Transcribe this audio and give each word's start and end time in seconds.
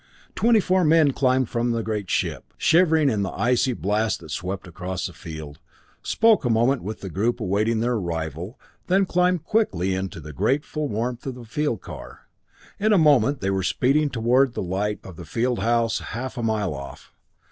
Twenty 0.33 0.59
four 0.59 0.83
men 0.83 1.11
climbed 1.11 1.47
from 1.47 1.69
the 1.73 1.83
great 1.83 2.09
ship, 2.09 2.55
shivering 2.57 3.07
in 3.07 3.21
the 3.21 3.29
icy 3.37 3.73
blast 3.73 4.19
that 4.21 4.31
swept 4.31 4.65
across 4.67 5.05
the 5.05 5.13
field, 5.13 5.59
spoke 6.01 6.43
a 6.43 6.49
moment 6.49 6.81
with 6.81 7.01
the 7.01 7.09
group 7.11 7.39
awaiting 7.39 7.81
their 7.81 7.93
arrival, 7.93 8.59
then 8.87 9.05
climbed 9.05 9.43
quickly 9.43 9.93
into 9.93 10.19
the 10.19 10.33
grateful 10.33 10.87
warmth 10.87 11.27
of 11.27 11.37
a 11.37 11.45
field 11.45 11.81
car. 11.81 12.21
In 12.79 12.93
a 12.93 12.97
moment 12.97 13.41
they 13.41 13.51
were 13.51 13.61
speeding 13.61 14.09
toward 14.09 14.55
the 14.55 14.63
lights 14.63 15.05
of 15.07 15.17
the 15.17 15.23
field 15.25 15.59
house, 15.59 15.99
half 15.99 16.35
a 16.35 16.41
mile 16.41 16.73
off. 16.73 17.13